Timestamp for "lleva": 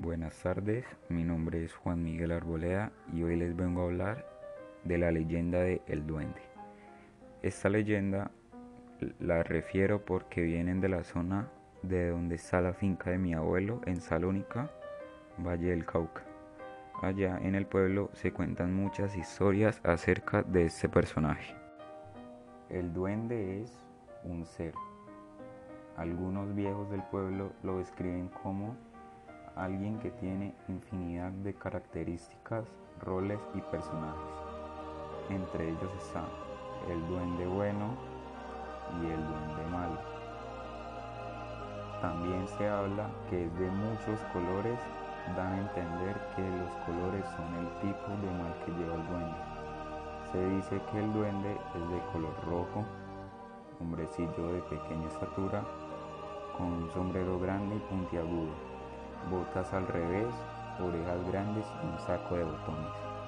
48.72-48.94